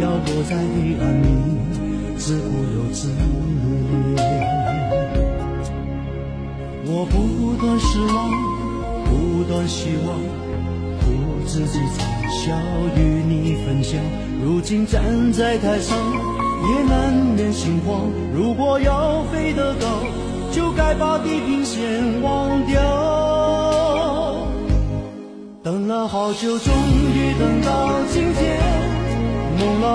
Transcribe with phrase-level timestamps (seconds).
[0.00, 1.26] 要躲在黑暗里，
[2.16, 3.20] 自顾又自怜？
[6.86, 7.14] 我不
[7.60, 8.30] 断失望，
[9.04, 10.18] 不断希望，
[11.00, 11.04] 苦
[11.46, 11.98] 自己惨
[12.30, 12.56] 笑
[12.96, 14.00] 与你分享。
[14.42, 18.08] 如今站在台上，也难免心慌。
[18.34, 19.86] 如果要飞得高，
[20.50, 22.80] 就该把地平线忘掉。
[25.62, 26.72] 等了好久，终
[27.14, 28.29] 于等到今。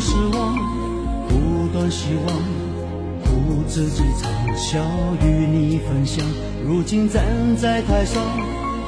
[0.00, 0.56] 失望，
[1.28, 2.36] 不断希望，
[3.24, 4.78] 苦自己尝，笑
[5.22, 6.24] 与你分享。
[6.64, 7.24] 如今站
[7.56, 8.22] 在台上，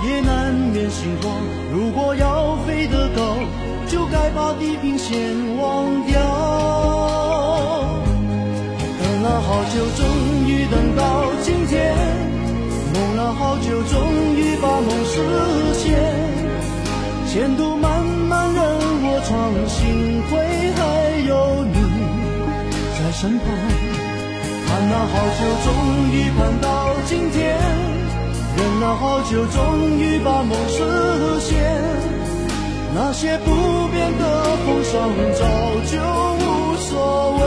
[0.07, 1.33] 也难免心慌。
[1.73, 3.37] 如果要飞得高，
[3.89, 5.17] 就该把地平线
[5.59, 6.21] 忘掉。
[9.03, 10.07] 等了好久，终
[10.47, 11.93] 于等到今天；
[12.95, 14.01] 梦了好久，终
[14.37, 15.15] 于把梦实
[15.75, 15.89] 现。
[17.27, 17.77] 前途
[23.21, 23.45] 身旁。
[24.67, 25.69] 盼了好久，终
[26.11, 26.67] 于盼到
[27.05, 27.39] 今天；
[28.57, 31.61] 忍了好久，终于把梦实现。
[32.95, 33.53] 那些不
[33.89, 35.45] 变的风霜，早
[35.85, 36.01] 就
[36.41, 37.45] 无所谓，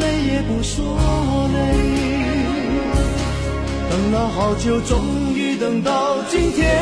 [0.00, 0.74] 累也不说
[1.54, 1.58] 累。
[3.88, 4.98] 等了好久，终
[5.32, 5.38] 于。
[5.60, 6.74] 等到今天，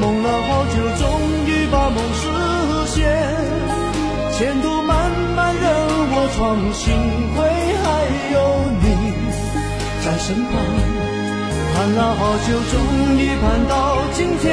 [0.00, 1.04] 梦了好久，终
[1.48, 2.22] 于把梦实
[2.86, 3.00] 现。
[4.38, 4.80] 前途
[5.30, 5.62] 漫漫任
[6.12, 6.84] 我闯，幸
[7.34, 7.38] 亏
[7.82, 7.86] 还
[8.34, 8.36] 有
[8.82, 8.84] 你
[10.04, 10.52] 在身旁。
[11.74, 12.74] 盼了好久，终
[13.16, 13.74] 于盼到
[14.12, 14.44] 今天。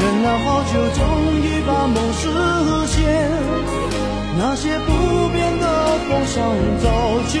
[0.00, 1.00] 忍了好久，终
[1.40, 2.22] 于把梦实
[2.86, 2.96] 现。
[4.36, 5.64] 那些不变的
[6.08, 6.86] 风霜，早
[7.32, 7.40] 就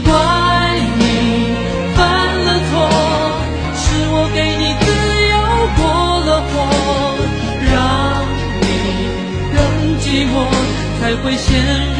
[0.00, 0.10] 怪
[1.00, 1.04] 你
[1.94, 1.98] 犯
[2.46, 2.72] 了错
[3.74, 3.82] 是
[4.12, 4.86] 我给你自
[5.32, 5.36] 由
[5.76, 5.80] 过
[6.26, 6.52] 了火
[7.70, 7.72] 让
[8.62, 8.68] 你
[9.54, 9.58] 更
[10.00, 10.34] 寂寞
[11.00, 11.48] 才会陷
[11.98, 11.99] 入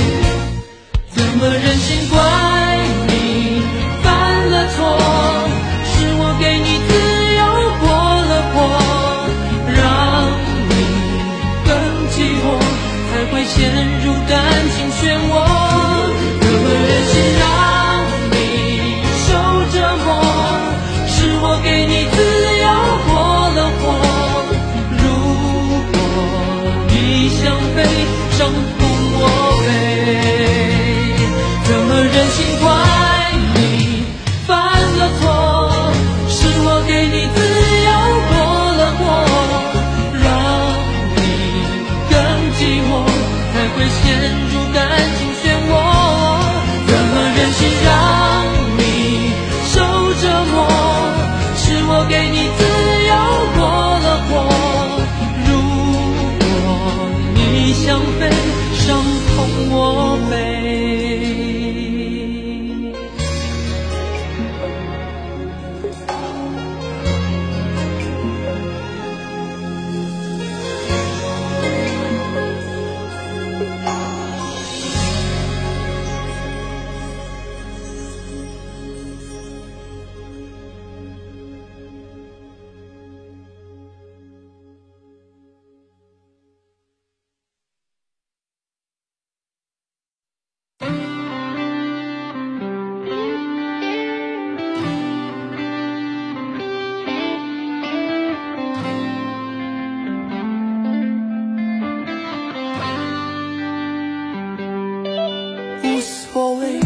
[105.83, 106.79] 无所谓，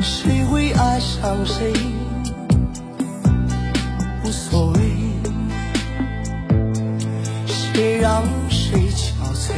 [0.00, 1.72] 谁会爱上谁？
[4.24, 4.80] 无所谓，
[7.46, 7.98] 谁？
[7.98, 8.88] 让谁？
[8.90, 9.52] 憔悴